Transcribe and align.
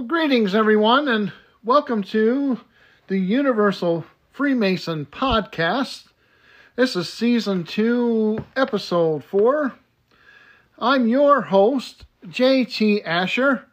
Well, 0.00 0.06
greetings, 0.06 0.54
everyone, 0.54 1.08
and 1.08 1.30
welcome 1.62 2.02
to 2.04 2.58
the 3.08 3.18
Universal 3.18 4.06
Freemason 4.32 5.04
Podcast. 5.04 6.04
This 6.74 6.96
is 6.96 7.12
season 7.12 7.64
two, 7.64 8.42
episode 8.56 9.22
four. 9.22 9.74
I'm 10.78 11.06
your 11.06 11.42
host, 11.42 12.06
J.T. 12.26 13.02
Asher, 13.02 13.66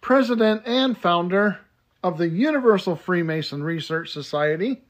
president 0.00 0.62
and 0.64 0.96
founder 0.96 1.58
of 2.02 2.16
the 2.16 2.28
Universal 2.28 2.96
Freemason 2.96 3.62
Research 3.62 4.10
Society, 4.10 4.80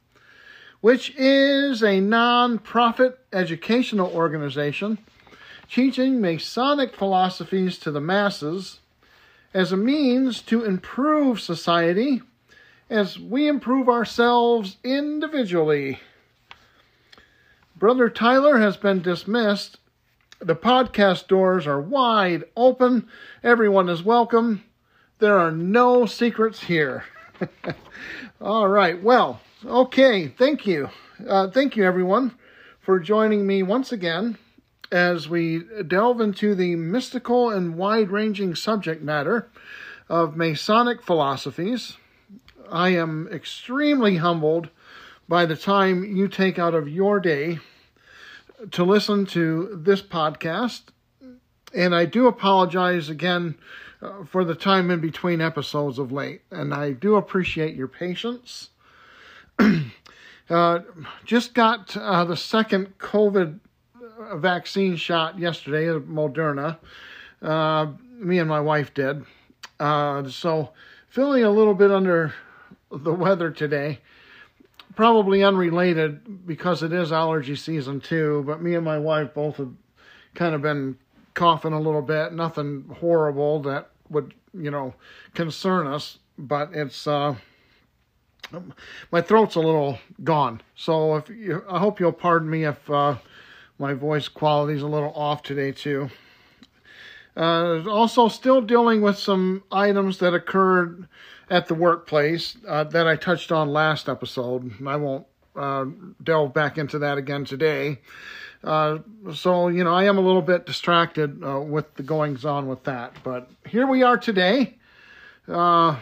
which 0.80 1.12
is 1.16 1.82
a 1.82 1.98
non 1.98 2.60
profit 2.60 3.18
educational 3.32 4.12
organization 4.14 4.98
teaching 5.68 6.20
Masonic 6.20 6.94
philosophies 6.94 7.78
to 7.78 7.90
the 7.90 8.00
masses 8.00 8.78
as 9.54 9.70
a 9.70 9.76
means 9.76 10.42
to 10.42 10.64
improve 10.64 11.40
society 11.40 12.20
as 12.90 13.18
we 13.18 13.46
improve 13.46 13.88
ourselves 13.88 14.76
individually. 14.82 16.00
Brother 17.76 18.10
Tyler 18.10 18.58
has 18.58 18.76
been 18.76 19.00
dismissed. 19.00 19.78
The 20.40 20.56
podcast 20.56 21.28
doors 21.28 21.66
are 21.66 21.80
wide 21.80 22.44
open. 22.56 23.08
Everyone 23.42 23.88
is 23.88 24.02
welcome. 24.02 24.64
There 25.20 25.38
are 25.38 25.52
no 25.52 26.04
secrets 26.04 26.64
here. 26.64 27.04
All 28.40 28.68
right. 28.68 29.00
Well, 29.02 29.40
okay. 29.64 30.28
Thank 30.28 30.66
you. 30.66 30.90
Uh, 31.26 31.48
thank 31.50 31.76
you, 31.76 31.84
everyone, 31.84 32.34
for 32.80 32.98
joining 32.98 33.46
me 33.46 33.62
once 33.62 33.92
again 33.92 34.36
as 34.92 35.28
we 35.28 35.62
delve 35.86 36.20
into 36.20 36.54
the 36.54 36.76
mystical 36.76 37.50
and 37.50 37.76
wide 37.76 38.10
ranging 38.10 38.54
subject 38.54 39.02
matter 39.02 39.48
of 40.08 40.36
Masonic 40.36 41.02
philosophies. 41.02 41.96
I 42.70 42.90
am 42.90 43.28
extremely 43.32 44.16
humbled 44.16 44.68
by 45.28 45.46
the 45.46 45.56
time 45.56 46.04
you 46.04 46.28
take 46.28 46.58
out 46.58 46.74
of 46.74 46.88
your 46.88 47.20
day 47.20 47.58
to 48.70 48.84
listen 48.84 49.26
to 49.26 49.80
this 49.82 50.02
podcast. 50.02 50.82
And 51.74 51.94
I 51.94 52.04
do 52.04 52.26
apologize 52.26 53.08
again 53.08 53.56
uh, 54.00 54.24
for 54.24 54.44
the 54.44 54.54
time 54.54 54.90
in 54.90 55.00
between 55.00 55.40
episodes 55.40 55.98
of 55.98 56.12
late. 56.12 56.42
And 56.50 56.72
I 56.72 56.92
do 56.92 57.16
appreciate 57.16 57.74
your 57.74 57.88
patience. 57.88 58.70
uh, 60.50 60.80
just 61.24 61.54
got 61.54 61.96
uh, 61.96 62.24
the 62.24 62.36
second 62.36 62.98
COVID 62.98 63.60
a 64.30 64.38
vaccine 64.38 64.96
shot 64.96 65.38
yesterday, 65.38 65.86
Moderna. 65.86 66.78
Uh, 67.42 67.88
me 68.18 68.38
and 68.38 68.48
my 68.48 68.60
wife 68.60 68.94
did. 68.94 69.24
Uh, 69.78 70.28
so 70.28 70.70
feeling 71.08 71.44
a 71.44 71.50
little 71.50 71.74
bit 71.74 71.90
under 71.90 72.34
the 72.90 73.12
weather 73.12 73.50
today. 73.50 74.00
Probably 74.96 75.42
unrelated 75.42 76.46
because 76.46 76.82
it 76.82 76.92
is 76.92 77.10
allergy 77.12 77.56
season 77.56 78.00
too. 78.00 78.44
But 78.46 78.62
me 78.62 78.74
and 78.74 78.84
my 78.84 78.98
wife 78.98 79.34
both 79.34 79.56
have 79.56 79.72
kind 80.34 80.54
of 80.54 80.62
been 80.62 80.96
coughing 81.34 81.72
a 81.72 81.80
little 81.80 82.02
bit. 82.02 82.32
Nothing 82.32 82.84
horrible 83.00 83.60
that 83.62 83.90
would 84.08 84.34
you 84.52 84.70
know 84.70 84.94
concern 85.34 85.86
us. 85.88 86.18
But 86.38 86.70
it's 86.72 87.06
uh, 87.08 87.34
my 89.10 89.20
throat's 89.20 89.56
a 89.56 89.60
little 89.60 89.98
gone. 90.22 90.60
So 90.76 91.16
if 91.16 91.28
you, 91.28 91.64
I 91.68 91.78
hope 91.78 91.98
you'll 91.98 92.12
pardon 92.12 92.48
me 92.48 92.64
if 92.64 92.88
uh, 92.88 93.16
my 93.78 93.94
voice 93.94 94.28
quality 94.28 94.74
is 94.74 94.82
a 94.82 94.86
little 94.86 95.12
off 95.14 95.42
today, 95.42 95.72
too. 95.72 96.10
Uh, 97.36 97.82
also, 97.88 98.28
still 98.28 98.60
dealing 98.60 99.00
with 99.00 99.18
some 99.18 99.62
items 99.72 100.18
that 100.18 100.34
occurred 100.34 101.08
at 101.50 101.66
the 101.66 101.74
workplace 101.74 102.56
uh, 102.66 102.84
that 102.84 103.06
I 103.06 103.16
touched 103.16 103.50
on 103.50 103.70
last 103.70 104.08
episode. 104.08 104.72
I 104.86 104.96
won't 104.96 105.26
uh, 105.56 105.86
delve 106.22 106.54
back 106.54 106.78
into 106.78 106.98
that 107.00 107.18
again 107.18 107.44
today. 107.44 107.98
Uh, 108.62 108.98
so, 109.34 109.68
you 109.68 109.84
know, 109.84 109.92
I 109.94 110.04
am 110.04 110.16
a 110.16 110.20
little 110.20 110.42
bit 110.42 110.64
distracted 110.64 111.42
uh, 111.44 111.60
with 111.60 111.94
the 111.96 112.02
goings 112.02 112.44
on 112.44 112.66
with 112.66 112.84
that. 112.84 113.16
But 113.22 113.50
here 113.66 113.86
we 113.86 114.02
are 114.02 114.16
today 114.16 114.78
uh, 115.48 115.98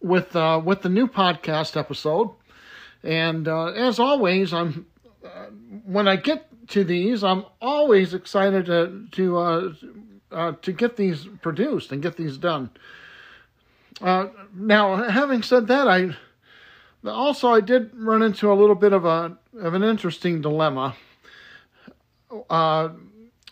with 0.00 0.34
with 0.34 0.82
the 0.82 0.88
new 0.88 1.08
podcast 1.08 1.76
episode. 1.76 2.30
And 3.02 3.46
as 3.48 3.98
always, 3.98 4.52
I'm 4.52 4.86
when 5.84 6.08
I 6.08 6.16
get 6.16 6.46
to 6.68 6.84
these, 6.84 7.24
I'm 7.24 7.44
always 7.60 8.14
excited 8.14 8.66
to 8.66 9.06
to 9.12 9.38
uh, 9.38 9.72
uh, 10.30 10.52
to 10.62 10.72
get 10.72 10.96
these 10.96 11.26
produced 11.42 11.92
and 11.92 12.02
get 12.02 12.16
these 12.16 12.36
done. 12.36 12.70
Uh, 14.00 14.28
now, 14.54 15.08
having 15.08 15.42
said 15.42 15.66
that, 15.68 15.88
I 15.88 16.16
also 17.08 17.50
I 17.50 17.60
did 17.60 17.90
run 17.94 18.22
into 18.22 18.52
a 18.52 18.54
little 18.54 18.74
bit 18.74 18.92
of 18.92 19.04
a 19.04 19.36
of 19.58 19.74
an 19.74 19.82
interesting 19.82 20.40
dilemma 20.40 20.96
uh, 22.50 22.90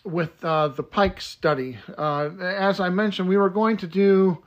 with 0.03 0.43
uh, 0.43 0.69
the 0.69 0.83
Pike 0.83 1.19
study. 1.19 1.77
Uh, 1.97 2.29
as 2.39 2.79
I 2.79 2.89
mentioned, 2.89 3.27
we 3.27 3.37
were 3.37 3.49
going 3.49 3.77
to 3.77 3.87
do 3.87 4.43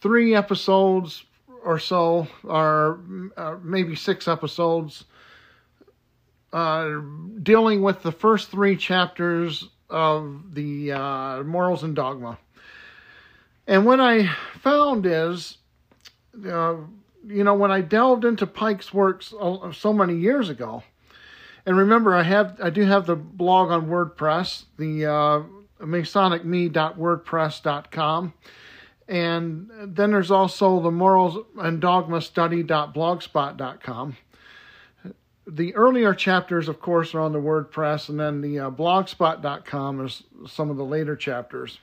three 0.00 0.34
episodes 0.34 1.24
or 1.62 1.78
so, 1.78 2.26
or 2.42 3.00
maybe 3.62 3.94
six 3.94 4.28
episodes 4.28 5.04
uh, 6.54 7.00
dealing 7.42 7.82
with 7.82 8.00
the 8.02 8.12
first 8.12 8.50
three 8.52 8.76
chapters 8.76 9.68
of 9.90 10.54
the 10.54 10.92
uh, 10.92 11.42
Morals 11.42 11.82
and 11.82 11.96
Dogma. 11.96 12.38
And 13.66 13.84
what 13.84 13.98
I 13.98 14.28
found 14.60 15.04
is, 15.04 15.58
uh, 16.46 16.76
you 17.26 17.42
know, 17.42 17.54
when 17.54 17.72
I 17.72 17.80
delved 17.80 18.24
into 18.24 18.46
Pike's 18.46 18.94
works 18.94 19.34
so 19.72 19.92
many 19.92 20.14
years 20.14 20.48
ago, 20.48 20.84
and 21.66 21.76
remember, 21.76 22.14
I 22.14 22.22
have 22.22 22.56
I 22.62 22.70
do 22.70 22.82
have 22.82 23.06
the 23.06 23.16
blog 23.16 23.72
on 23.72 23.88
WordPress, 23.88 24.66
the 24.78 25.06
uh, 25.06 25.42
MasonicMe.wordpress.com, 25.80 28.32
and 29.08 29.70
then 29.82 30.12
there's 30.12 30.30
also 30.30 30.80
the 30.80 30.92
Morals 30.92 31.44
and 31.58 31.80
Dogma 31.80 32.20
Study.blogspot.com 32.20 34.16
the 35.46 35.74
earlier 35.74 36.14
chapters, 36.14 36.68
of 36.68 36.80
course, 36.80 37.14
are 37.14 37.20
on 37.20 37.32
the 37.32 37.40
WordPress, 37.40 38.08
and 38.08 38.18
then 38.18 38.40
the 38.40 38.60
uh, 38.60 38.70
blogspot.com 38.70 40.04
is 40.04 40.22
some 40.46 40.70
of 40.70 40.76
the 40.76 40.84
later 40.84 41.16
chapters. 41.16 41.78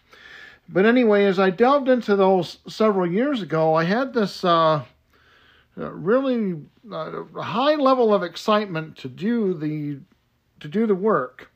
But 0.67 0.85
anyway, 0.85 1.25
as 1.25 1.39
I 1.39 1.49
delved 1.49 1.89
into 1.89 2.15
those 2.15 2.57
several 2.67 3.05
years 3.05 3.41
ago, 3.41 3.75
I 3.75 3.83
had 3.83 4.13
this 4.13 4.43
uh, 4.43 4.83
uh 5.77 5.91
really 5.91 6.61
uh, 6.91 7.23
high 7.35 7.75
level 7.75 8.13
of 8.13 8.23
excitement 8.23 8.97
to 8.97 9.09
do 9.09 9.53
the 9.53 9.99
to 10.59 10.67
do 10.67 10.87
the 10.87 10.95
work, 10.95 11.51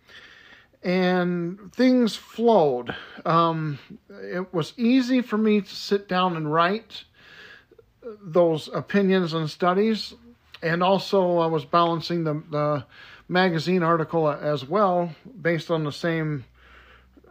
and 0.83 1.71
things 1.73 2.15
flowed. 2.15 2.95
Um, 3.25 3.79
it 4.09 4.53
was 4.53 4.73
easy 4.77 5.21
for 5.21 5.37
me 5.37 5.61
to 5.61 5.75
sit 5.75 6.07
down 6.07 6.35
and 6.35 6.51
write 6.51 7.05
those 8.21 8.67
opinions 8.73 9.33
and 9.33 9.49
studies 9.49 10.13
and 10.65 10.81
also 10.81 11.37
I 11.37 11.45
was 11.45 11.63
balancing 11.63 12.23
the, 12.23 12.41
the 12.49 12.85
magazine 13.29 13.83
article 13.83 14.29
as 14.29 14.67
well, 14.67 15.13
based 15.41 15.69
on 15.69 15.83
the 15.83 15.91
same 15.91 16.43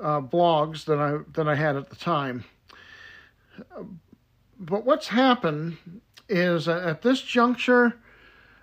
uh, 0.01 0.21
blogs 0.21 0.85
that 0.85 0.99
I 0.99 1.19
that 1.35 1.49
I 1.49 1.57
had 1.57 1.77
at 1.77 1.91
the 1.91 1.97
time. 1.97 2.45
But 4.59 4.85
what's 4.85 5.09
happened 5.09 5.79
is 6.29 6.69
at 6.69 7.03
this 7.03 7.21
juncture, 7.21 7.95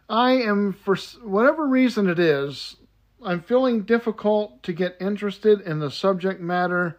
I 0.10 0.32
am 0.32 0.74
for 0.74 0.96
whatever 1.22 1.68
reason 1.68 2.08
it 2.08 2.18
is, 2.18 2.78
I'm 3.24 3.42
feeling 3.42 3.82
difficult 3.82 4.64
to 4.64 4.74
get 4.74 4.96
interested 5.02 5.60
in 5.62 5.80
the 5.80 5.92
subject 5.92 6.40
matter 6.40 6.98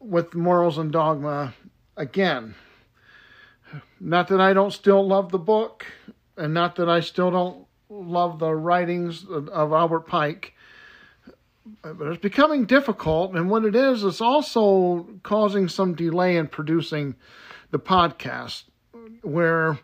with 0.00 0.34
morals 0.34 0.78
and 0.78 0.90
dogma 0.90 1.54
again. 1.98 2.54
Not 4.00 4.28
that 4.28 4.40
I 4.40 4.54
don't 4.54 4.72
still 4.72 5.06
love 5.06 5.30
the 5.30 5.38
book 5.38 5.86
and 6.36 6.54
not 6.54 6.76
that 6.76 6.88
I 6.88 7.00
still 7.00 7.30
don't 7.30 7.66
love 7.88 8.38
the 8.38 8.54
writings 8.54 9.24
of, 9.24 9.48
of 9.48 9.72
Albert 9.72 10.06
Pike, 10.06 10.54
but 11.82 12.06
it's 12.08 12.20
becoming 12.20 12.64
difficult. 12.64 13.34
And 13.34 13.50
what 13.50 13.64
it 13.64 13.74
is, 13.74 14.04
it's 14.04 14.20
also 14.20 15.08
causing 15.22 15.68
some 15.68 15.94
delay 15.94 16.36
in 16.36 16.48
producing 16.48 17.14
the 17.70 17.78
podcast, 17.78 18.64
where 19.22 19.78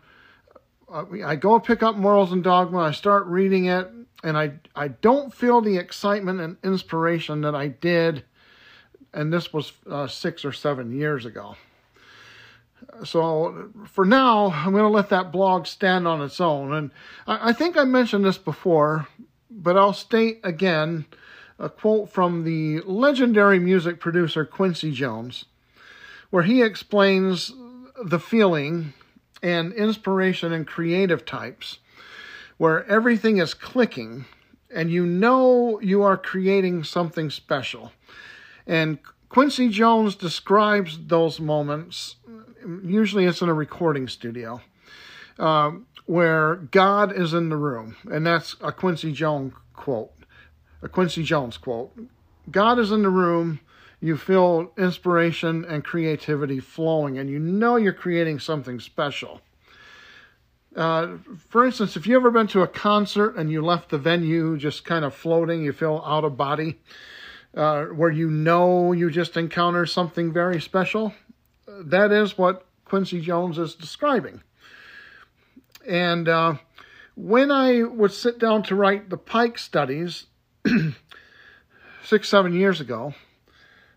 I 1.25 1.35
go 1.35 1.59
pick 1.59 1.81
up 1.81 1.95
Morals 1.95 2.31
and 2.31 2.43
Dogma, 2.43 2.79
I 2.79 2.91
start 2.91 3.25
reading 3.25 3.65
it, 3.65 3.91
and 4.23 4.37
I 4.37 4.53
I 4.75 4.89
don't 4.89 5.33
feel 5.33 5.59
the 5.59 5.77
excitement 5.77 6.39
and 6.39 6.57
inspiration 6.63 7.41
that 7.41 7.55
I 7.55 7.67
did, 7.67 8.23
and 9.13 9.33
this 9.33 9.51
was 9.51 9.73
uh, 9.89 10.07
six 10.07 10.45
or 10.45 10.53
seven 10.53 10.95
years 10.95 11.25
ago. 11.25 11.55
So 13.03 13.69
for 13.85 14.05
now, 14.05 14.51
I'm 14.51 14.71
going 14.71 14.83
to 14.83 14.89
let 14.89 15.09
that 15.09 15.31
blog 15.31 15.67
stand 15.67 16.07
on 16.07 16.21
its 16.21 16.39
own. 16.39 16.73
And 16.73 16.91
I, 17.27 17.49
I 17.49 17.53
think 17.53 17.77
I 17.77 17.83
mentioned 17.83 18.25
this 18.25 18.37
before, 18.37 19.07
but 19.49 19.77
I'll 19.77 19.93
state 19.93 20.39
again 20.43 21.05
a 21.59 21.69
quote 21.69 22.09
from 22.09 22.43
the 22.43 22.81
legendary 22.81 23.59
music 23.59 23.99
producer 23.99 24.45
Quincy 24.45 24.91
Jones, 24.91 25.45
where 26.29 26.43
he 26.43 26.61
explains 26.61 27.51
the 28.03 28.19
feeling 28.19 28.93
and 29.41 29.73
inspiration 29.73 30.51
and 30.51 30.65
creative 30.65 31.25
types, 31.25 31.79
where 32.57 32.85
everything 32.87 33.37
is 33.37 33.53
clicking 33.53 34.25
and 34.73 34.89
you 34.89 35.05
know 35.05 35.79
you 35.81 36.01
are 36.01 36.17
creating 36.17 36.83
something 36.83 37.29
special. 37.29 37.91
And 38.65 38.97
Quincy 39.29 39.69
Jones 39.69 40.15
describes 40.15 40.97
those 41.07 41.39
moments, 41.39 42.15
usually 42.83 43.25
it's 43.25 43.41
in 43.41 43.49
a 43.49 43.53
recording 43.53 44.07
studio, 44.07 44.61
uh, 45.39 45.71
where 46.05 46.55
God 46.55 47.15
is 47.15 47.33
in 47.33 47.49
the 47.49 47.57
room. 47.57 47.95
And 48.11 48.25
that's 48.25 48.55
a 48.61 48.71
Quincy 48.71 49.11
Jones 49.11 49.53
quote. 49.73 50.11
A 50.81 50.89
Quincy 50.89 51.23
Jones 51.23 51.57
quote. 51.57 51.97
God 52.51 52.79
is 52.79 52.91
in 52.91 53.03
the 53.03 53.09
room. 53.09 53.59
You 54.01 54.17
feel 54.17 54.73
inspiration 54.77 55.63
and 55.63 55.83
creativity 55.83 56.59
flowing, 56.59 57.17
and 57.17 57.29
you 57.29 57.39
know 57.39 57.77
you're 57.77 57.93
creating 57.93 58.39
something 58.39 58.81
special. 58.81 59.39
Uh, 60.75 61.17
for 61.37 61.65
instance, 61.65 61.95
if 61.95 62.07
you've 62.07 62.17
ever 62.17 62.31
been 62.31 62.47
to 62.47 62.61
a 62.61 62.67
concert 62.67 63.35
and 63.37 63.51
you 63.51 63.61
left 63.61 63.89
the 63.89 63.97
venue 63.97 64.57
just 64.57 64.83
kind 64.83 65.05
of 65.05 65.13
floating, 65.13 65.63
you 65.63 65.71
feel 65.71 66.03
out 66.05 66.25
of 66.25 66.35
body, 66.35 66.79
uh, 67.55 67.85
where 67.85 68.09
you 68.09 68.29
know 68.29 68.91
you 68.91 69.09
just 69.09 69.37
encounter 69.37 69.85
something 69.85 70.33
very 70.33 70.59
special. 70.59 71.13
That 71.89 72.11
is 72.11 72.37
what 72.37 72.65
Quincy 72.85 73.21
Jones 73.21 73.57
is 73.57 73.75
describing. 73.75 74.41
And 75.87 76.27
uh, 76.29 76.55
when 77.15 77.51
I 77.51 77.83
would 77.83 78.11
sit 78.11 78.39
down 78.39 78.63
to 78.63 78.75
write 78.75 79.09
the 79.09 79.17
Pike 79.17 79.57
studies 79.57 80.27
six, 82.03 82.29
seven 82.29 82.53
years 82.53 82.81
ago, 82.81 83.13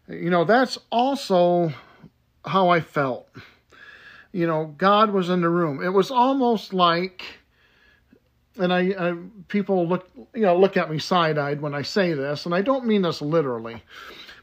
you 0.08 0.30
know, 0.30 0.44
that's 0.44 0.78
also 0.90 1.72
how 2.44 2.68
I 2.68 2.80
felt. 2.80 3.28
You 4.32 4.46
know, 4.46 4.74
God 4.76 5.10
was 5.10 5.30
in 5.30 5.40
the 5.40 5.48
room. 5.48 5.82
It 5.82 5.88
was 5.90 6.10
almost 6.10 6.72
like 6.72 7.22
and 8.58 8.72
I, 8.72 8.80
I, 8.98 9.14
people 9.48 9.86
look 9.86 10.08
you 10.34 10.42
know 10.42 10.56
look 10.58 10.76
at 10.76 10.90
me 10.90 10.98
side-eyed 10.98 11.60
when 11.60 11.74
I 11.74 11.82
say 11.82 12.12
this, 12.14 12.46
and 12.46 12.54
I 12.54 12.62
don't 12.62 12.86
mean 12.86 13.02
this 13.02 13.20
literally, 13.20 13.82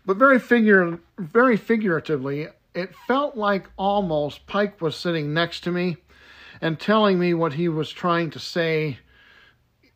but 0.05 0.17
very 0.17 0.39
figure 0.39 0.99
very 1.17 1.57
figuratively, 1.57 2.47
it 2.73 2.95
felt 3.07 3.37
like 3.37 3.69
almost 3.77 4.47
Pike 4.47 4.81
was 4.81 4.95
sitting 4.95 5.33
next 5.33 5.61
to 5.61 5.71
me 5.71 5.97
and 6.61 6.79
telling 6.79 7.19
me 7.19 7.33
what 7.33 7.53
he 7.53 7.67
was 7.67 7.91
trying 7.91 8.29
to 8.31 8.39
say 8.39 8.99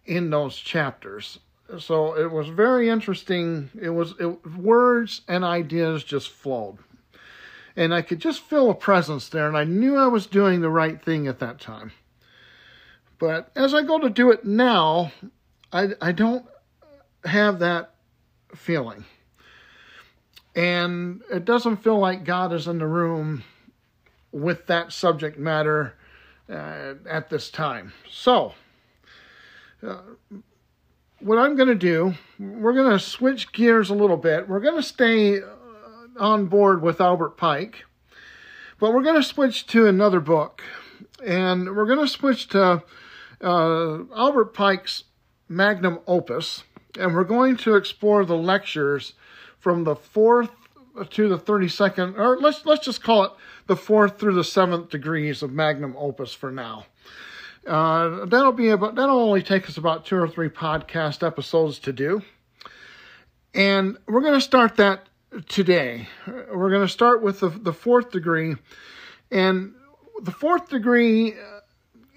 in 0.06 0.30
those 0.30 0.58
chapters. 0.58 1.40
So 1.80 2.18
it 2.18 2.32
was 2.32 2.48
very 2.48 2.90
interesting. 2.90 3.70
It 3.80 3.90
was 3.90 4.14
it, 4.20 4.46
words 4.58 5.22
and 5.28 5.44
ideas 5.44 6.04
just 6.04 6.30
flowed. 6.30 6.78
And 7.76 7.94
I 7.94 8.02
could 8.02 8.20
just 8.20 8.42
feel 8.42 8.72
a 8.72 8.76
presence 8.76 9.30
there, 9.30 9.48
and 9.48 9.56
I 9.56 9.64
knew 9.64 9.98
I 9.98 10.08
was 10.08 10.26
doing 10.26 10.62
the 10.62 10.70
right 10.70 11.00
thing 11.00 11.28
at 11.28 11.40
that 11.40 11.60
time. 11.60 11.92
But 13.20 13.52
as 13.56 13.74
I 13.74 13.84
go 13.84 14.00
to 14.00 14.10
do 14.10 14.32
it 14.32 14.46
now, 14.46 15.12
I, 15.72 15.90
I 16.02 16.12
don't 16.12 16.46
have 17.24 17.60
that 17.60 17.94
feeling. 18.56 19.06
And 20.58 21.22
it 21.32 21.46
doesn't 21.46 21.84
feel 21.84 22.00
like 22.00 22.24
God 22.26 22.52
is 22.52 22.68
in 22.68 22.80
the 22.80 22.88
room 22.88 23.44
with 24.32 24.66
that 24.66 24.92
subject 24.92 25.38
matter 25.38 25.94
uh, 26.50 26.96
at 27.08 27.30
this 27.30 27.52
time. 27.52 27.94
So, 28.10 28.54
uh, 29.86 29.98
what 31.20 31.38
I'm 31.38 31.56
going 31.56 31.70
to 31.70 31.76
do, 31.76 32.16
we're 32.40 32.74
going 32.74 32.90
to 32.90 32.98
switch 32.98 33.52
gears 33.52 33.92
a 33.92 33.94
little 33.94 34.18
bit. 34.18 34.50
We're 34.50 34.60
going 34.60 34.76
to 34.76 34.84
stay 34.84 35.38
uh, 35.38 35.46
on 36.18 36.48
board 36.48 36.82
with 36.82 37.00
Albert 37.00 37.38
Pike, 37.38 37.86
but 38.80 38.94
we're 38.94 39.04
going 39.04 39.22
to 39.22 39.28
switch 39.28 39.68
to 39.68 39.86
another 39.86 40.20
book. 40.20 40.64
And 41.24 41.76
we're 41.76 41.86
going 41.86 42.00
to 42.00 42.08
switch 42.08 42.48
to 42.50 42.84
uh, 43.42 44.00
Albert 44.16 44.56
Pike's 44.56 45.04
magnum 45.48 46.00
opus, 46.08 46.64
and 47.00 47.14
we're 47.14 47.26
going 47.26 47.58
to 47.58 47.76
explore 47.76 48.26
the 48.26 48.36
lectures 48.36 49.14
from 49.68 49.84
the 49.84 49.98
fourth 49.98 50.50
to 51.10 51.28
the 51.28 51.38
32nd, 51.38 52.18
or 52.18 52.38
let's 52.38 52.66
let's 52.66 52.86
just 52.86 53.04
call 53.04 53.26
it 53.26 53.32
the 53.66 53.76
fourth 53.76 54.18
through 54.18 54.34
the 54.34 54.46
seventh 54.46 54.88
degrees 54.88 55.44
of 55.44 55.52
magnum 55.52 55.94
opus 55.98 56.32
for 56.32 56.54
now. 56.54 56.86
Uh, 57.68 58.24
that'll 58.28 58.54
be 58.54 58.70
about 58.70 58.96
that'll 58.96 59.20
only 59.20 59.44
take 59.44 59.68
us 59.68 59.76
about 59.76 60.06
two 60.06 60.16
or 60.16 60.26
three 60.26 60.48
podcast 60.48 61.22
episodes 61.22 61.80
to 61.80 61.92
do, 61.92 62.22
and 63.54 63.98
we're 64.08 64.22
going 64.22 64.36
to 64.36 64.40
start 64.40 64.78
that 64.78 65.10
today. 65.50 66.08
We're 66.26 66.70
going 66.70 66.88
to 66.88 66.88
start 66.88 67.22
with 67.22 67.42
the, 67.42 67.50
the 67.50 67.74
fourth 67.74 68.12
degree, 68.12 68.56
and 69.32 69.76
the 70.24 70.32
fourth 70.32 70.70
degree 70.70 71.34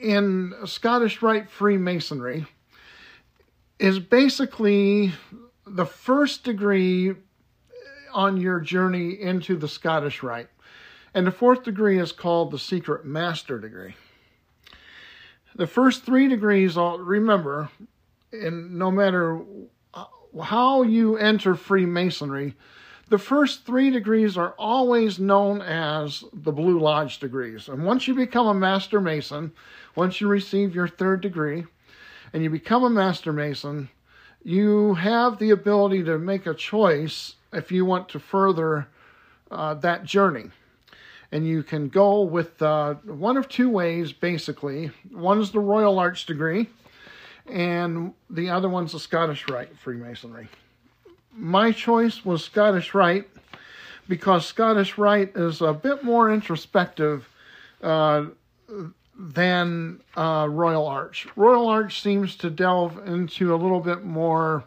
in 0.00 0.54
Scottish 0.66 1.20
Rite 1.20 1.50
Freemasonry 1.50 2.46
is 3.80 3.98
basically 3.98 5.14
the 5.66 5.86
first 5.86 6.44
degree 6.44 7.16
on 8.12 8.36
your 8.36 8.60
journey 8.60 9.20
into 9.20 9.56
the 9.56 9.68
Scottish 9.68 10.22
Rite. 10.22 10.48
And 11.14 11.26
the 11.26 11.32
fourth 11.32 11.64
degree 11.64 11.98
is 11.98 12.12
called 12.12 12.50
the 12.50 12.58
Secret 12.58 13.04
Master 13.04 13.58
degree. 13.58 13.94
The 15.56 15.66
first 15.66 16.04
three 16.04 16.28
degrees, 16.28 16.76
remember, 16.76 17.68
and 18.32 18.78
no 18.78 18.90
matter 18.90 19.40
how 20.40 20.82
you 20.82 21.16
enter 21.16 21.56
Freemasonry, 21.56 22.54
the 23.08 23.18
first 23.18 23.66
three 23.66 23.90
degrees 23.90 24.36
are 24.36 24.54
always 24.56 25.18
known 25.18 25.60
as 25.60 26.22
the 26.32 26.52
Blue 26.52 26.78
Lodge 26.78 27.18
degrees. 27.18 27.68
And 27.68 27.84
once 27.84 28.06
you 28.06 28.14
become 28.14 28.46
a 28.46 28.54
Master 28.54 29.00
Mason, 29.00 29.50
once 29.96 30.20
you 30.20 30.28
receive 30.28 30.76
your 30.76 30.86
third 30.86 31.20
degree 31.20 31.64
and 32.32 32.44
you 32.44 32.50
become 32.50 32.84
a 32.84 32.90
Master 32.90 33.32
Mason, 33.32 33.88
you 34.42 34.94
have 34.94 35.38
the 35.38 35.50
ability 35.50 36.02
to 36.04 36.18
make 36.18 36.46
a 36.46 36.54
choice 36.54 37.34
if 37.52 37.70
you 37.70 37.84
want 37.84 38.08
to 38.10 38.18
further 38.18 38.88
uh, 39.50 39.74
that 39.74 40.04
journey. 40.04 40.50
And 41.32 41.46
you 41.46 41.62
can 41.62 41.88
go 41.88 42.22
with 42.22 42.60
uh, 42.60 42.94
one 43.04 43.36
of 43.36 43.48
two 43.48 43.70
ways, 43.70 44.12
basically. 44.12 44.90
One 45.12 45.40
is 45.40 45.52
the 45.52 45.60
Royal 45.60 45.98
Arch 45.98 46.26
degree, 46.26 46.68
and 47.46 48.14
the 48.28 48.50
other 48.50 48.68
one's 48.68 48.92
the 48.92 48.98
Scottish 48.98 49.48
Rite 49.48 49.76
Freemasonry. 49.78 50.48
My 51.32 51.70
choice 51.70 52.24
was 52.24 52.44
Scottish 52.44 52.94
Rite 52.94 53.28
because 54.08 54.44
Scottish 54.44 54.98
Rite 54.98 55.36
is 55.36 55.60
a 55.60 55.72
bit 55.72 56.02
more 56.02 56.32
introspective 56.32 57.28
uh, 57.80 58.26
than 59.20 60.00
uh, 60.16 60.46
Royal 60.48 60.86
Arch. 60.86 61.26
Royal 61.36 61.68
Arch 61.68 62.00
seems 62.00 62.36
to 62.36 62.48
delve 62.48 63.06
into 63.06 63.54
a 63.54 63.56
little 63.56 63.80
bit 63.80 64.02
more 64.02 64.64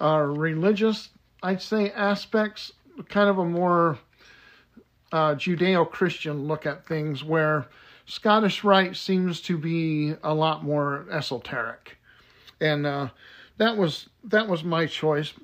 uh, 0.00 0.20
religious, 0.20 1.10
I'd 1.42 1.60
say, 1.60 1.90
aspects, 1.90 2.72
kind 3.10 3.28
of 3.28 3.38
a 3.38 3.44
more 3.44 3.98
uh, 5.12 5.34
Judeo 5.34 5.88
Christian 5.90 6.46
look 6.46 6.64
at 6.64 6.86
things, 6.86 7.22
where 7.22 7.66
Scottish 8.06 8.64
Rite 8.64 8.96
seems 8.96 9.42
to 9.42 9.58
be 9.58 10.14
a 10.22 10.32
lot 10.32 10.64
more 10.64 11.06
esoteric. 11.10 11.98
And 12.62 12.86
uh, 12.86 13.08
that 13.58 13.76
was 13.76 14.08
that 14.24 14.48
was 14.48 14.64
my 14.64 14.86
choice, 14.86 15.34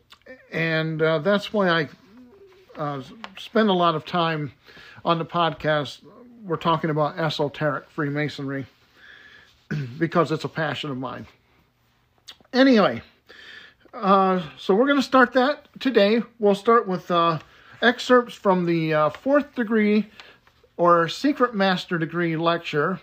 and 0.50 1.02
uh, 1.02 1.18
that's 1.18 1.52
why 1.52 1.68
I 1.68 1.88
uh, 2.78 3.02
spend 3.36 3.68
a 3.68 3.74
lot 3.74 3.94
of 3.94 4.06
time 4.06 4.52
on 5.04 5.18
the 5.18 5.26
podcast 5.26 6.00
we're 6.44 6.56
talking 6.56 6.90
about 6.90 7.18
esoteric 7.18 7.88
Freemasonry 7.90 8.66
because 9.98 10.32
it's 10.32 10.44
a 10.44 10.48
passion 10.48 10.90
of 10.90 10.98
mine. 10.98 11.26
Anyway, 12.52 13.02
uh, 13.94 14.42
so 14.58 14.74
we're 14.74 14.86
going 14.86 14.98
to 14.98 15.02
start 15.02 15.32
that 15.34 15.68
today. 15.80 16.22
We'll 16.38 16.54
start 16.54 16.88
with 16.88 17.10
uh, 17.10 17.38
excerpts 17.80 18.34
from 18.34 18.66
the 18.66 18.94
uh, 18.94 19.10
fourth 19.10 19.54
degree 19.54 20.08
or 20.76 21.08
secret 21.08 21.54
master 21.54 21.98
degree 21.98 22.36
lecture. 22.36 23.00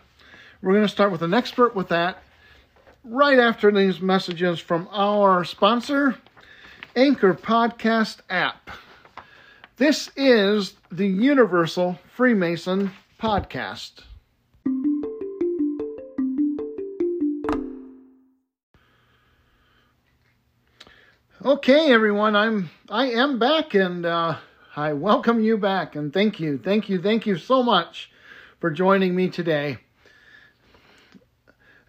We're 0.61 0.73
going 0.73 0.85
to 0.85 0.89
start 0.89 1.11
with 1.11 1.21
an 1.21 1.33
expert 1.33 1.75
with 1.75 1.89
that 1.89 2.21
right 3.03 3.39
after 3.39 3.71
these 3.71 4.01
messages 4.01 4.59
from 4.59 4.87
our 4.91 5.45
sponsor, 5.45 6.17
Anchor 6.95 7.33
Podcast 7.33 8.17
app. 8.29 8.69
This 9.77 10.11
is 10.17 10.73
the 10.91 11.07
Universal 11.07 11.97
Freemason 12.13 12.91
podcast. 13.19 13.99
Okay, 21.45 21.91
everyone, 21.91 22.35
I'm 22.35 22.69
I 22.89 23.07
am 23.07 23.37
back, 23.37 23.73
and 23.73 24.05
uh, 24.05 24.37
I 24.75 24.93
welcome 24.93 25.41
you 25.41 25.57
back, 25.57 25.95
and 25.95 26.13
thank 26.13 26.39
you, 26.39 26.57
thank 26.57 26.87
you, 26.87 27.01
thank 27.01 27.25
you 27.25 27.37
so 27.37 27.61
much 27.61 28.09
for 28.59 28.71
joining 28.71 29.15
me 29.15 29.29
today. 29.29 29.79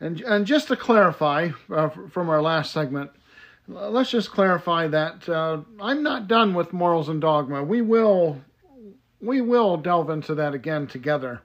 And 0.01 0.21
and 0.23 0.47
just 0.47 0.67
to 0.69 0.77
clarify 0.77 1.51
uh, 1.73 1.91
from 2.11 2.29
our 2.29 2.43
last 2.43 2.73
segment, 2.73 3.11
let's 3.69 4.11
just 4.11 4.33
clarify 4.33 4.89
that 4.89 5.29
uh, 5.29 5.61
I'm 5.81 6.03
not 6.03 6.27
done 6.27 6.55
with 6.55 6.73
morals 6.73 7.09
and 7.09 7.21
dogma. 7.21 7.63
We 7.63 7.83
will 7.83 8.41
we 9.21 9.41
will 9.41 9.77
delve 9.77 10.11
into 10.11 10.35
that 10.37 10.55
again 10.55 10.87
together. 10.87 11.43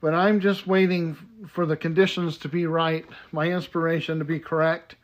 But 0.00 0.14
I'm 0.14 0.40
just 0.40 0.66
waiting 0.66 1.16
for 1.48 1.66
the 1.66 1.76
conditions 1.76 2.38
to 2.38 2.48
be 2.48 2.66
right, 2.66 3.04
my 3.32 3.50
inspiration 3.50 4.18
to 4.18 4.24
be 4.24 4.38
correct, 4.38 4.96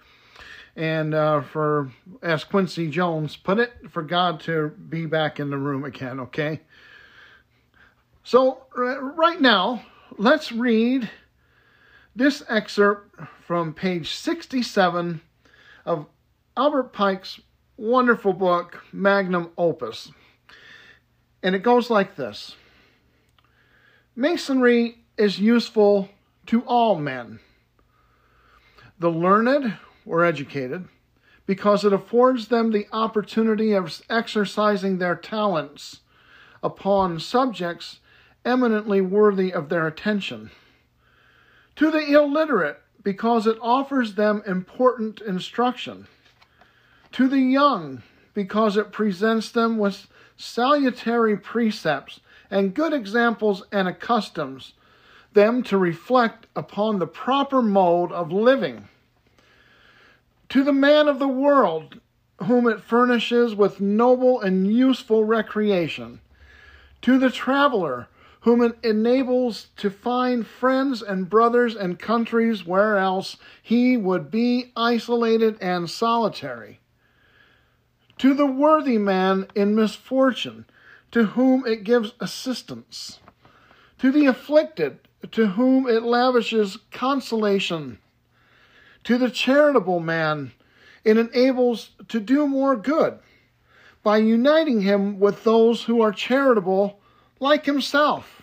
and 0.75 1.15
uh, 1.15 1.43
for, 1.43 1.91
as 2.23 2.45
Quincy 2.45 2.89
Jones 2.89 3.37
put 3.37 3.59
it, 3.59 3.73
for 3.91 4.03
God 4.03 4.41
to 4.41 4.69
be 4.69 5.07
back 5.07 5.41
in 5.41 5.51
the 5.51 5.59
room 5.59 5.85
again, 5.85 6.21
okay? 6.21 6.61
So, 8.25 8.65
right 8.75 9.41
now, 9.41 9.83
let's 10.19 10.53
read 10.53 11.11
this 12.15 12.43
excerpt 12.49 13.21
from 13.47 13.73
page 13.73 14.15
67 14.15 15.21
of 15.85 16.07
Albert 16.57 16.93
Pike's 16.93 17.41
wonderful 17.77 18.33
book, 18.33 18.83
Magnum 18.93 19.51
Opus. 19.57 20.11
And 21.47 21.55
it 21.55 21.63
goes 21.63 21.91
like 21.91 22.17
this 22.17 22.57
Masonry 24.17 24.97
is 25.17 25.39
useful 25.39 26.09
to 26.47 26.63
all 26.63 26.97
men, 26.97 27.39
the 28.99 29.13
learned 29.13 29.75
or 30.05 30.25
educated, 30.25 30.89
because 31.47 31.85
it 31.85 31.93
affords 31.93 32.49
them 32.49 32.73
the 32.73 32.89
opportunity 32.93 33.75
of 33.75 34.03
exercising 34.11 34.99
their 34.99 35.15
talents 35.15 36.01
upon 36.65 37.21
subjects 37.21 38.01
eminently 38.45 39.01
worthy 39.01 39.53
of 39.53 39.69
their 39.69 39.87
attention. 39.87 40.51
To 41.77 41.93
the 41.93 42.13
illiterate, 42.13 42.83
because 43.05 43.47
it 43.47 43.57
offers 43.63 44.17
them 44.17 44.43
important 44.49 45.21
instruction. 45.21 46.09
To 47.13 47.29
the 47.29 47.39
young, 47.39 48.03
because 48.35 48.77
it 48.77 48.91
presents 48.91 49.53
them 49.53 49.79
with 49.79 50.09
salutary 50.37 51.37
precepts 51.37 52.21
and 52.51 52.75
good 52.75 52.93
examples 52.93 53.65
and 53.73 53.89
accustoms 53.89 54.73
them 55.33 55.63
to 55.63 55.77
reflect 55.77 56.47
upon 56.57 56.99
the 56.99 57.07
proper 57.07 57.61
mode 57.61 58.13
of 58.13 58.33
living. 58.33 58.89
To 60.51 60.63
the 60.63 60.73
man 60.73 61.09
of 61.09 61.19
the 61.19 61.29
world, 61.29 62.01
whom 62.45 62.69
it 62.69 62.81
furnishes 62.81 63.55
with 63.55 63.81
noble 63.81 64.41
and 64.41 64.73
useful 64.73 65.25
recreation. 65.25 66.21
To 67.03 67.19
the 67.19 67.31
traveler, 67.31 68.09
whom 68.41 68.63
it 68.63 68.79
enables 68.85 69.69
to 69.77 69.91
find 69.91 70.47
friends 70.47 71.03
and 71.03 71.29
brothers 71.29 71.75
and 71.75 71.99
countries 71.99 72.65
where 72.65 72.97
else 72.97 73.37
he 73.63 73.97
would 73.97 74.31
be 74.31 74.73
isolated 74.77 75.57
and 75.61 75.91
solitary. 75.91 76.79
To 78.19 78.35
the 78.35 78.47
worthy 78.47 78.99
man 78.99 79.47
in 79.55 79.75
misfortune, 79.75 80.67
to 81.13 81.25
whom 81.25 81.67
it 81.67 81.85
gives 81.85 82.15
assistance. 82.21 83.21
To 83.99 84.11
the 84.11 84.27
afflicted, 84.27 85.01
to 85.33 85.49
whom 85.49 85.87
it 85.89 86.03
lavishes 86.03 86.79
consolation. 86.91 87.99
To 89.05 89.19
the 89.19 89.31
charitable 89.31 90.01
man, 90.01 90.53
it 91.05 91.17
enables 91.17 91.91
to 92.09 92.21
do 92.21 92.47
more 92.47 92.77
good 92.77 93.19
by 94.03 94.19
uniting 94.19 94.81
him 94.81 95.19
with 95.19 95.45
those 95.45 95.85
who 95.85 96.01
are 96.01 96.13
charitable 96.13 97.01
like 97.41 97.67
himself 97.67 98.43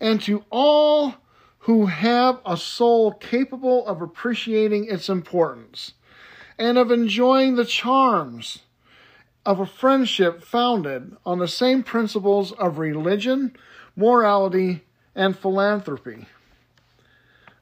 and 0.00 0.20
to 0.22 0.44
all 0.50 1.14
who 1.60 1.86
have 1.86 2.40
a 2.44 2.56
soul 2.56 3.12
capable 3.12 3.86
of 3.86 4.02
appreciating 4.02 4.84
its 4.86 5.08
importance 5.08 5.92
and 6.58 6.78
of 6.78 6.90
enjoying 6.90 7.56
the 7.56 7.64
charms 7.64 8.60
of 9.44 9.60
a 9.60 9.66
friendship 9.66 10.42
founded 10.42 11.16
on 11.24 11.38
the 11.38 11.48
same 11.48 11.82
principles 11.82 12.52
of 12.52 12.78
religion, 12.78 13.54
morality, 13.94 14.82
and 15.14 15.38
philanthropy. 15.38 16.26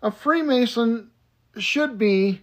A 0.03 0.11
Freemason 0.11 1.11
should 1.57 1.99
be 1.99 2.41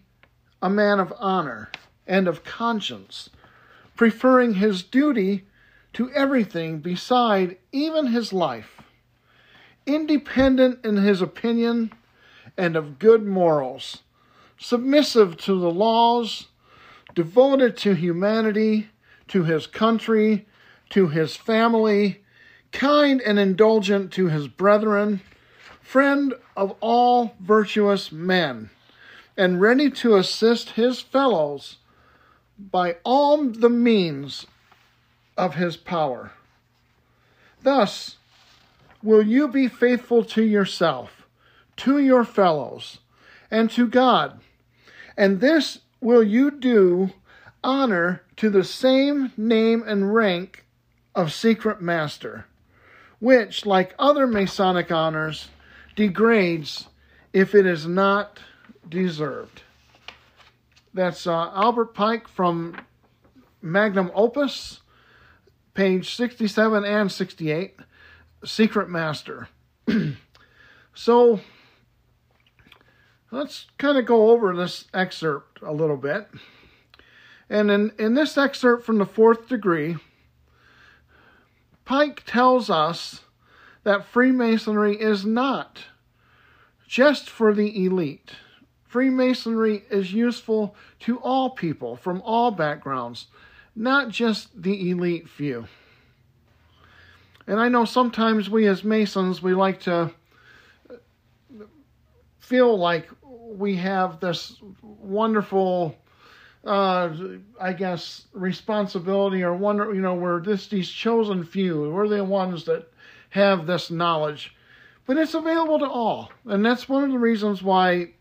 a 0.62 0.70
man 0.70 1.00
of 1.00 1.13
honor 1.20 1.70
and 2.05 2.27
of 2.27 2.43
conscience, 2.43 3.29
preferring 3.96 4.55
his 4.55 4.84
duty 4.84 5.46
to 5.93 6.12
everything 6.12 6.79
beside 6.79 7.58
even 7.72 8.08
his 8.08 8.31
life 8.31 8.81
independent 9.86 10.84
in 10.86 10.98
his 10.98 11.22
opinion 11.22 11.91
and 12.58 12.75
of 12.75 13.00
good 13.00 13.25
morals, 13.25 14.00
submissive 14.62 15.36
to 15.36 15.60
the 15.60 15.72
laws, 15.72 16.48
devoted 17.15 17.75
to 17.75 17.96
humanity, 17.96 18.88
to 19.27 19.44
his 19.44 19.65
country, 19.65 20.46
to 20.91 21.08
his 21.08 21.36
family, 21.36 22.22
kind 22.72 23.20
and 23.22 23.39
indulgent 23.39 24.13
to 24.13 24.27
his 24.27 24.48
brethren, 24.48 25.20
friend 25.82 26.36
of 26.56 26.75
all 26.80 27.34
virtuous 27.39 28.12
men, 28.12 28.70
and 29.36 29.60
ready 29.60 29.89
to 29.89 30.15
assist 30.15 30.72
his 30.72 31.01
fellows 31.01 31.77
by 32.60 32.96
all 33.03 33.44
the 33.44 33.70
means 33.70 34.46
of 35.36 35.56
his 35.56 35.75
power. 35.75 36.34
Thus, 37.63 38.18
will 39.01 39.24
you 39.24 39.48
be 39.48 39.68
faithful 39.68 40.24
to 40.25 40.44
yourself, 40.44 41.25
to 41.77 41.98
your 41.98 42.24
fellows, 42.24 43.00
and 43.50 43.72
to 43.72 43.88
God? 43.88 44.39
And 45.18 45.39
this 45.39 45.80
will 46.00 46.24
you 46.24 46.51
do 46.51 47.12
honor 47.63 48.24
to 48.38 48.50
the 48.50 48.63
same 48.63 49.32
name 49.38 49.84
and 49.86 50.13
rank 50.13 50.65
of 51.13 51.34
secret 51.34 51.82
master, 51.82 52.46
which, 53.20 53.65
like 53.65 53.94
other 54.00 54.25
Masonic 54.25 54.91
honors, 54.91 55.50
degrades 55.96 56.88
if 57.34 57.53
it 57.53 57.65
is 57.65 57.86
not 57.86 58.39
deserved. 58.88 59.63
That's 60.94 61.25
uh, 61.27 61.51
Albert 61.53 61.94
Pike 61.94 62.27
from 62.27 62.75
Magnum 63.62 64.12
Opus, 64.13 64.82
page 65.74 66.15
67 66.15 66.84
and 66.84 67.12
68 67.12 67.75
secret 68.44 68.89
master. 68.89 69.48
so 70.94 71.39
let's 73.32 73.68
kind 73.78 73.98
of 73.98 74.06
go 74.06 74.30
over 74.30 74.56
this 74.56 74.86
excerpt 74.94 75.62
a 75.62 75.72
little 75.72 75.98
bit. 75.98 76.28
And 77.50 77.72
in, 77.72 77.92
in 77.98 78.14
this 78.14 78.38
excerpt 78.38 78.86
from 78.86 78.98
the 78.98 79.06
fourth 79.06 79.48
degree, 79.48 79.98
Pike 81.86 82.24
tells 82.26 82.70
us 82.70 83.22
that 83.84 84.06
Freemasonry 84.06 85.00
is 85.00 85.26
not 85.26 85.80
just 86.88 87.30
for 87.30 87.54
the 87.54 87.86
elite. 87.86 88.32
Freemasonry 88.86 89.84
is 89.90 90.14
useful 90.14 90.76
to 91.00 91.18
all 91.20 91.50
people 91.50 91.96
from 91.96 92.22
all 92.24 92.52
backgrounds, 92.52 93.28
not 93.76 94.10
just 94.10 94.62
the 94.62 94.92
elite 94.92 95.28
few. 95.30 95.68
And 97.48 97.60
I 97.60 97.70
know 97.70 97.86
sometimes 97.86 98.50
we 98.50 98.68
as 98.68 98.84
Masons, 98.84 99.42
we 99.42 99.54
like 99.54 99.82
to 99.82 100.12
feel 102.40 102.78
like 102.78 103.10
we 103.58 103.75
have 103.77 104.20
this 104.20 104.62
wonderful, 104.81 105.96
uh, 106.65 107.10
I 107.60 107.74
guess, 107.74 108.25
responsibility 108.34 109.43
or 109.43 109.55
wonder, 109.55 109.93
you 109.93 110.01
know, 110.01 110.15
we're 110.15 110.41
this 110.41 110.67
these 110.67 110.89
chosen 110.89 111.43
few. 111.43 111.91
We're 111.91 112.08
the 112.08 112.24
ones 112.24 112.65
that 112.65 112.91
have 113.29 113.65
this 113.65 113.91
knowledge, 113.91 114.55
but 115.05 115.17
it's 115.17 115.34
available 115.34 115.79
to 115.79 115.89
all, 115.89 116.31
and 116.46 116.65
that's 116.65 116.89
one 116.89 117.03
of 117.03 117.12
the 117.12 117.20
reasons 117.20 117.63
why 117.63 118.12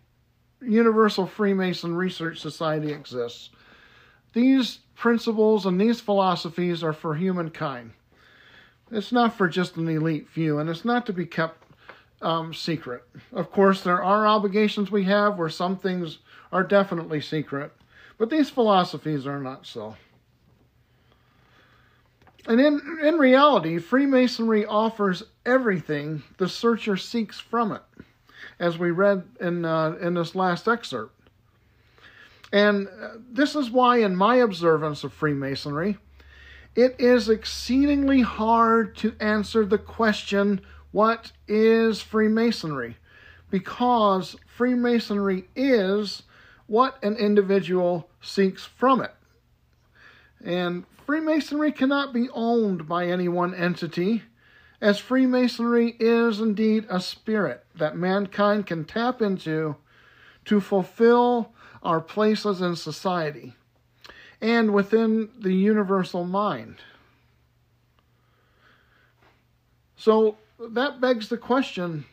Universal 0.63 1.27
Freemason 1.27 1.95
Research 1.95 2.41
Society 2.41 2.93
exists. 2.93 3.51
These 4.33 4.81
principles 4.95 5.67
and 5.67 5.81
these 5.81 6.01
philosophies 6.01 6.85
are 6.85 6.93
for 6.93 7.15
humankind. 7.15 7.93
It's 8.93 9.13
not 9.13 9.35
for 9.37 9.49
just 9.49 9.77
an 9.77 9.89
elite 9.89 10.29
few, 10.29 10.59
and 10.59 10.69
it's 10.69 10.85
not 10.85 11.07
to 11.07 11.13
be 11.13 11.27
kept 11.27 11.60
um, 12.23 12.53
secret. 12.53 13.03
Of 13.33 13.51
course, 13.51 13.83
there 13.83 14.03
are 14.03 14.27
obligations 14.27 14.91
we 14.91 15.05
have 15.05 15.39
where 15.39 15.49
some 15.49 15.77
things 15.77 16.19
are 16.53 16.63
definitely 16.63 17.21
secret, 17.21 17.73
but 18.19 18.31
these 18.31 18.51
philosophies 18.51 19.27
are 19.27 19.41
not 19.41 19.67
so. 19.67 19.97
And 22.47 22.61
in, 22.61 22.99
in 23.03 23.17
reality, 23.17 23.79
Freemasonry 23.79 24.65
offers 24.65 25.23
everything 25.45 26.23
the 26.39 26.49
searcher 26.49 26.97
seeks 26.97 27.39
from 27.39 27.73
it, 27.73 27.83
as 28.59 28.79
we 28.79 28.91
read 28.91 29.25
in, 29.41 29.65
uh, 29.65 29.97
in 30.01 30.15
this 30.15 30.35
last 30.35 30.67
excerpt. 30.67 31.15
And 32.53 32.89
uh, 32.89 33.09
this 33.31 33.55
is 33.55 33.71
why, 33.71 33.99
in 33.99 34.17
my 34.17 34.37
observance 34.37 35.05
of 35.05 35.13
Freemasonry, 35.13 35.99
it 36.75 36.97
is 36.99 37.29
exceedingly 37.29 38.23
hard 38.23 38.97
to 38.97 39.15
answer 39.21 39.65
the 39.65 39.79
question 39.79 40.61
what 40.93 41.33
is 41.47 42.01
Freemasonry? 42.01 42.97
Because 43.51 44.37
Freemasonry 44.47 45.45
is 45.55 46.23
what 46.67 47.03
an 47.03 47.17
individual 47.17 48.09
seeks 48.21 48.65
from 48.65 49.01
it. 49.01 49.15
And 50.45 50.85
Freemasonry 51.07 51.73
cannot 51.73 52.13
be 52.13 52.29
owned 52.33 52.89
by 52.89 53.07
any 53.07 53.29
one 53.29 53.55
entity, 53.55 54.23
as 54.81 54.99
Freemasonry 54.99 55.97
is 55.99 56.41
indeed 56.41 56.87
a 56.89 57.01
spirit 57.01 57.65
that 57.75 57.97
mankind 57.97 58.67
can 58.67 58.85
tap 58.85 59.21
into 59.21 59.77
to 60.45 60.61
fulfill 60.61 61.53
our 61.83 62.01
places 62.01 62.61
in 62.61 62.77
society 62.77 63.55
and 64.41 64.73
within 64.73 65.29
the 65.39 65.53
universal 65.53 66.25
mind. 66.25 66.77
So 69.97 70.39
that 70.69 71.01
begs 71.01 71.29
the 71.29 71.37
question 71.37 72.05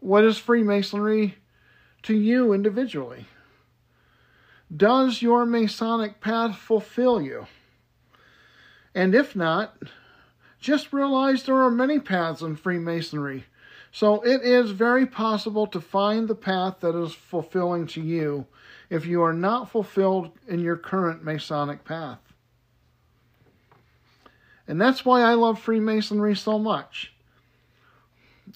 what 0.00 0.24
is 0.24 0.36
Freemasonry 0.36 1.36
to 2.02 2.14
you 2.14 2.52
individually? 2.52 3.26
Does 4.74 5.22
your 5.22 5.46
Masonic 5.46 6.20
path 6.20 6.56
fulfill 6.56 7.22
you? 7.22 7.46
And 8.94 9.14
if 9.14 9.34
not, 9.34 9.76
just 10.60 10.92
realize 10.92 11.42
there 11.42 11.62
are 11.62 11.70
many 11.70 11.98
paths 11.98 12.42
in 12.42 12.56
Freemasonry. 12.56 13.46
So 13.92 14.20
it 14.22 14.42
is 14.42 14.72
very 14.72 15.06
possible 15.06 15.66
to 15.68 15.80
find 15.80 16.28
the 16.28 16.34
path 16.34 16.80
that 16.80 16.94
is 16.94 17.14
fulfilling 17.14 17.86
to 17.88 18.02
you 18.02 18.46
if 18.90 19.06
you 19.06 19.22
are 19.22 19.32
not 19.32 19.70
fulfilled 19.70 20.32
in 20.46 20.60
your 20.60 20.76
current 20.76 21.24
Masonic 21.24 21.84
path. 21.84 22.18
And 24.68 24.80
that's 24.80 25.04
why 25.04 25.22
I 25.22 25.34
love 25.34 25.58
Freemasonry 25.58 26.36
so 26.36 26.58
much. 26.58 27.13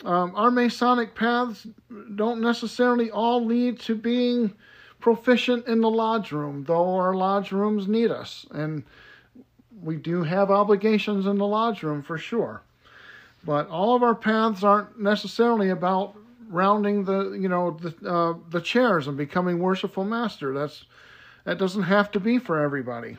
Um, 0.05 0.33
our 0.37 0.51
Masonic 0.51 1.15
paths 1.15 1.67
don't 2.15 2.41
necessarily 2.41 3.11
all 3.11 3.45
lead 3.45 3.81
to 3.81 3.95
being 3.95 4.55
proficient 5.01 5.67
in 5.67 5.81
the 5.81 5.91
lodge 5.91 6.33
room, 6.33 6.65
though 6.65 6.97
our 6.97 7.15
lodge 7.15 7.53
rooms 7.53 7.89
need 7.89 8.11
us. 8.11 8.47
And 8.51 8.85
we 9.83 9.97
do 9.97 10.23
have 10.23 10.51
obligations 10.51 11.27
in 11.27 11.39
the 11.39 11.47
lodge 11.47 11.83
room 11.83 12.03
for 12.03 12.19
sure. 12.19 12.63
But 13.45 13.69
all 13.69 13.95
of 13.95 14.03
our 14.03 14.15
paths 14.15 14.65
aren't 14.65 15.01
necessarily 15.01 15.71
about 15.71 16.17
rounding 16.49 17.05
the 17.05 17.33
you 17.33 17.49
know 17.49 17.73
the 17.73 18.11
uh, 18.11 18.35
the 18.51 18.61
chairs 18.61 19.07
and 19.07 19.17
becoming 19.17 19.59
worshipful 19.59 20.05
master. 20.05 20.53
That's 20.53 20.85
that 21.45 21.59
doesn't 21.59 21.85
have 21.85 22.11
to 22.13 22.21
be 22.21 22.39
for 22.39 22.59
everybody. 22.59 23.17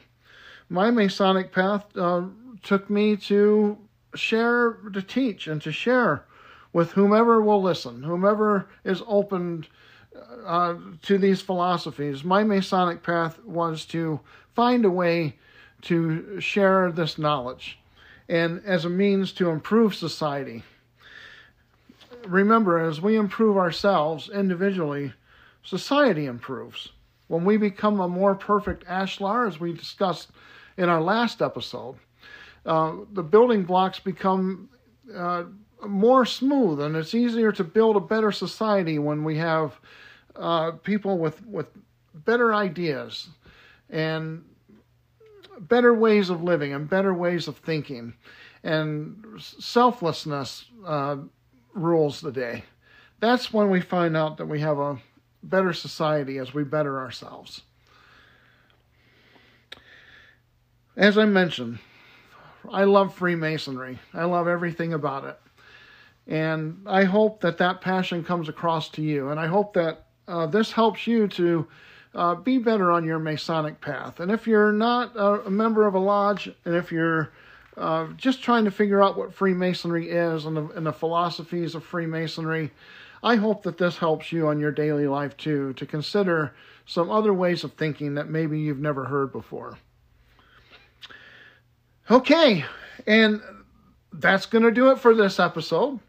My 0.69 0.91
Masonic 0.91 1.51
path 1.51 1.85
uh, 1.97 2.25
took 2.61 2.89
me 2.89 3.15
to 3.15 3.77
share, 4.13 4.73
to 4.93 5.01
teach, 5.01 5.47
and 5.47 5.61
to 5.61 5.71
share 5.71 6.25
with 6.73 6.91
whomever 6.91 7.41
will 7.41 7.61
listen, 7.61 8.03
whomever 8.03 8.69
is 8.83 9.01
open 9.07 9.65
uh, 10.45 10.75
to 11.03 11.17
these 11.17 11.41
philosophies. 11.41 12.23
My 12.23 12.43
Masonic 12.43 13.03
path 13.03 13.39
was 13.43 13.85
to 13.87 14.19
find 14.53 14.85
a 14.85 14.89
way 14.89 15.37
to 15.83 16.39
share 16.39 16.91
this 16.91 17.17
knowledge 17.17 17.79
and 18.27 18.61
as 18.65 18.85
a 18.85 18.89
means 18.89 19.31
to 19.33 19.49
improve 19.49 19.95
society. 19.95 20.63
Remember, 22.27 22.77
as 22.77 23.01
we 23.01 23.15
improve 23.15 23.57
ourselves 23.57 24.29
individually, 24.29 25.13
society 25.63 26.25
improves. 26.25 26.89
When 27.27 27.45
we 27.45 27.57
become 27.57 27.99
a 27.99 28.07
more 28.07 28.35
perfect 28.35 28.85
ashlar, 28.85 29.47
as 29.47 29.59
we 29.59 29.73
discussed 29.73 30.29
in 30.77 30.89
our 30.89 31.01
last 31.01 31.41
episode, 31.41 31.95
uh, 32.65 32.93
the 33.13 33.23
building 33.23 33.63
blocks 33.63 33.99
become 33.99 34.69
uh, 35.15 35.45
more 35.87 36.25
smooth 36.25 36.81
and 36.81 36.95
it's 36.95 37.13
easier 37.13 37.51
to 37.51 37.63
build 37.63 37.95
a 37.95 38.01
better 38.01 38.31
society 38.31 38.99
when 38.99 39.23
we 39.23 39.37
have 39.37 39.79
uh, 40.35 40.71
people 40.71 41.17
with, 41.17 41.45
with 41.45 41.67
better 42.13 42.53
ideas 42.53 43.29
and 43.89 44.43
better 45.59 45.93
ways 45.93 46.29
of 46.29 46.43
living 46.43 46.73
and 46.73 46.89
better 46.89 47.13
ways 47.13 47.47
of 47.47 47.57
thinking. 47.57 48.13
And 48.63 49.23
selflessness 49.37 50.65
uh, 50.85 51.17
rules 51.73 52.21
the 52.21 52.31
day. 52.31 52.63
That's 53.19 53.53
when 53.53 53.69
we 53.69 53.81
find 53.81 54.15
out 54.15 54.37
that 54.37 54.47
we 54.47 54.59
have 54.61 54.79
a 54.79 54.97
better 55.43 55.73
society 55.73 56.37
as 56.37 56.53
we 56.53 56.63
better 56.63 56.99
ourselves. 56.99 57.61
As 60.97 61.17
I 61.17 61.25
mentioned, 61.25 61.79
I 62.69 62.83
love 62.83 63.13
Freemasonry. 63.13 63.99
I 64.13 64.25
love 64.25 64.47
everything 64.47 64.93
about 64.93 65.23
it. 65.23 65.39
And 66.29 66.83
I 66.85 67.05
hope 67.05 67.41
that 67.41 67.57
that 67.57 67.81
passion 67.81 68.23
comes 68.23 68.49
across 68.49 68.89
to 68.89 69.01
you. 69.01 69.29
And 69.29 69.39
I 69.39 69.47
hope 69.47 69.73
that 69.73 70.05
uh, 70.27 70.45
this 70.45 70.71
helps 70.71 71.07
you 71.07 71.27
to 71.29 71.67
uh, 72.13 72.35
be 72.35 72.59
better 72.59 72.91
on 72.91 73.03
your 73.03 73.17
Masonic 73.17 73.81
path. 73.81 74.19
And 74.19 74.31
if 74.31 74.45
you're 74.45 74.71
not 74.71 75.15
a, 75.15 75.49
member 75.49 75.87
of 75.87 75.95
a 75.95 75.99
lodge, 75.99 76.47
and 76.65 76.75
if 76.75 76.91
you're 76.91 77.31
uh, 77.75 78.07
just 78.15 78.43
trying 78.43 78.65
to 78.65 78.71
figure 78.71 79.01
out 79.01 79.17
what 79.17 79.33
Freemasonry 79.33 80.11
is 80.11 80.45
and 80.45 80.55
the, 80.55 80.67
and 80.69 80.85
the 80.85 80.93
philosophies 80.93 81.73
of 81.73 81.83
Freemasonry, 81.83 82.71
I 83.23 83.35
hope 83.35 83.63
that 83.63 83.79
this 83.79 83.97
helps 83.97 84.31
you 84.31 84.47
on 84.47 84.59
your 84.59 84.71
daily 84.71 85.07
life 85.07 85.35
too, 85.35 85.73
to 85.73 85.85
consider 85.87 86.53
some 86.85 87.09
other 87.09 87.33
ways 87.33 87.63
of 87.63 87.73
thinking 87.73 88.15
that 88.15 88.29
maybe 88.29 88.59
you've 88.59 88.79
never 88.79 89.05
heard 89.05 89.31
before. 89.31 89.79
Okay, 92.11 92.65
and 93.07 93.41
that's 94.13 94.45
going 94.45 94.63
to 94.63 94.71
do 94.71 94.91
it 94.91 94.99
for 94.99 95.15
this 95.15 95.39
episode. 95.39 95.99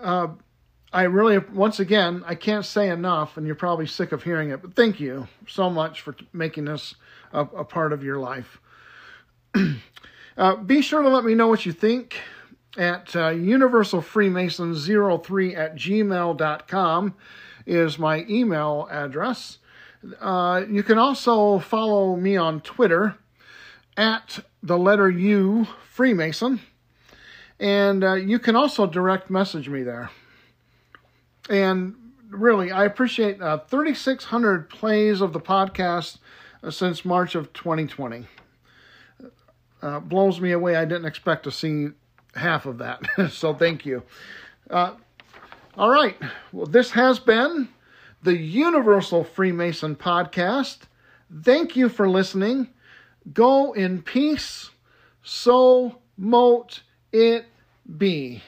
Uh, 0.00 0.28
I 0.92 1.04
really, 1.04 1.38
once 1.38 1.78
again, 1.78 2.24
I 2.26 2.34
can't 2.34 2.64
say 2.64 2.88
enough, 2.88 3.36
and 3.36 3.46
you're 3.46 3.54
probably 3.54 3.86
sick 3.86 4.10
of 4.10 4.24
hearing 4.24 4.50
it, 4.50 4.60
but 4.60 4.74
thank 4.74 4.98
you 4.98 5.28
so 5.46 5.70
much 5.70 6.00
for 6.00 6.16
making 6.32 6.64
this 6.64 6.96
a, 7.32 7.42
a 7.42 7.64
part 7.64 7.92
of 7.92 8.02
your 8.02 8.18
life. 8.18 8.60
uh, 10.36 10.56
be 10.56 10.82
sure 10.82 11.02
to 11.02 11.08
let 11.08 11.24
me 11.24 11.34
know 11.34 11.46
what 11.46 11.64
you 11.64 11.72
think 11.72 12.16
at 12.76 13.14
uh, 13.14 13.30
universalfreemason03 13.30 15.56
at 15.56 15.76
gmail.com 15.76 17.14
is 17.66 17.98
my 17.98 18.24
email 18.28 18.88
address. 18.90 19.58
Uh, 20.20 20.64
you 20.68 20.82
can 20.82 20.98
also 20.98 21.60
follow 21.60 22.16
me 22.16 22.36
on 22.36 22.60
Twitter 22.62 23.16
at 23.96 24.40
the 24.62 24.78
letter 24.78 25.10
U 25.10 25.66
Freemason. 25.88 26.60
And 27.60 28.02
uh, 28.02 28.14
you 28.14 28.38
can 28.38 28.56
also 28.56 28.86
direct 28.86 29.28
message 29.28 29.68
me 29.68 29.82
there. 29.82 30.10
And 31.50 31.94
really, 32.30 32.72
I 32.72 32.86
appreciate 32.86 33.40
uh, 33.40 33.58
3,600 33.58 34.70
plays 34.70 35.20
of 35.20 35.34
the 35.34 35.40
podcast 35.40 36.18
uh, 36.62 36.70
since 36.70 37.04
March 37.04 37.34
of 37.34 37.52
2020. 37.52 38.26
Uh, 39.82 40.00
blows 40.00 40.40
me 40.40 40.52
away. 40.52 40.76
I 40.76 40.84
didn't 40.86 41.04
expect 41.06 41.44
to 41.44 41.50
see 41.50 41.88
half 42.34 42.64
of 42.64 42.78
that. 42.78 43.02
so 43.30 43.52
thank 43.54 43.84
you. 43.84 44.02
Uh, 44.70 44.94
all 45.76 45.90
right. 45.90 46.16
Well, 46.52 46.66
this 46.66 46.92
has 46.92 47.18
been 47.18 47.68
the 48.22 48.36
Universal 48.36 49.24
Freemason 49.24 49.96
Podcast. 49.96 50.80
Thank 51.42 51.76
you 51.76 51.88
for 51.88 52.08
listening. 52.08 52.68
Go 53.32 53.72
in 53.72 54.02
peace. 54.02 54.70
So 55.22 55.98
mote 56.16 56.82
it 57.12 57.46
be. 57.98 58.42